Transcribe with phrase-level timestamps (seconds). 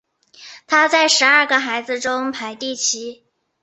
[0.65, 3.23] 他在十二个孩子中排第七。